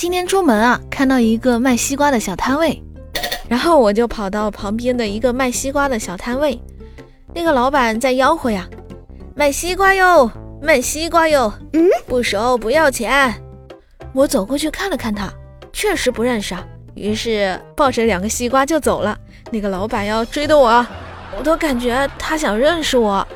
[0.00, 2.82] 今天出门啊，看到一个卖西瓜的小摊位，
[3.50, 6.58] 然后我就跑到旁边的一个卖西瓜的小摊位，
[7.34, 8.66] 那个老板在吆喝呀
[9.36, 10.30] ：“卖西瓜哟，
[10.62, 13.34] 卖西瓜哟，嗯，不熟不要钱。”
[14.14, 15.30] 我走过去看了看他，
[15.70, 16.64] 确实不认识啊，
[16.94, 19.14] 于是抱着两个西瓜就走了。
[19.50, 20.86] 那个老板要追的我，
[21.36, 23.28] 我都感觉他想认识我。